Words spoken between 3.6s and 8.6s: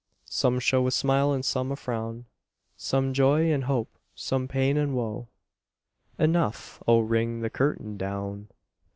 hope, some pain and woe: Enough! Oh, ring the curtain down!